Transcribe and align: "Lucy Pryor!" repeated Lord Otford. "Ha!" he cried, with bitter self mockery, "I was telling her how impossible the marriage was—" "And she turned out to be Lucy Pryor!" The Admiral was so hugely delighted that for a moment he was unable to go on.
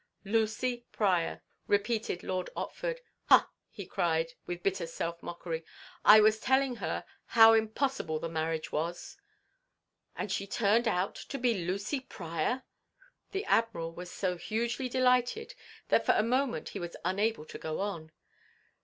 "Lucy 0.25 0.83
Pryor!" 0.91 1.43
repeated 1.67 2.23
Lord 2.23 2.49
Otford. 2.57 2.97
"Ha!" 3.25 3.51
he 3.69 3.85
cried, 3.85 4.33
with 4.47 4.63
bitter 4.63 4.87
self 4.87 5.21
mockery, 5.21 5.63
"I 6.03 6.19
was 6.21 6.39
telling 6.39 6.77
her 6.77 7.05
how 7.27 7.53
impossible 7.53 8.17
the 8.17 8.27
marriage 8.27 8.71
was—" 8.71 9.17
"And 10.15 10.31
she 10.31 10.47
turned 10.47 10.87
out 10.87 11.13
to 11.29 11.37
be 11.37 11.53
Lucy 11.65 11.99
Pryor!" 11.99 12.63
The 13.31 13.45
Admiral 13.45 13.91
was 13.93 14.09
so 14.11 14.37
hugely 14.37 14.89
delighted 14.89 15.53
that 15.89 16.07
for 16.07 16.13
a 16.13 16.23
moment 16.23 16.69
he 16.69 16.79
was 16.79 16.95
unable 17.05 17.45
to 17.45 17.59
go 17.59 17.79
on. 17.79 18.11